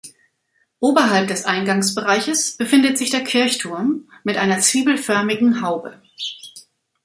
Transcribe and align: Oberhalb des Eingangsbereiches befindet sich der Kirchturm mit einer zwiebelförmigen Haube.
Oberhalb 0.79 1.27
des 1.27 1.45
Eingangsbereiches 1.45 2.57
befindet 2.57 2.97
sich 2.97 3.11
der 3.11 3.23
Kirchturm 3.23 4.09
mit 4.23 4.35
einer 4.35 4.57
zwiebelförmigen 4.57 5.61
Haube. 5.61 6.01